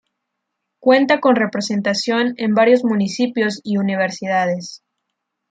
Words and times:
Cuenta 0.79 1.19
con 1.19 1.35
representación 1.35 2.33
en 2.37 2.55
varios 2.55 2.83
municipios 2.83 3.61
y 3.63 3.77
universidades. 3.77 4.81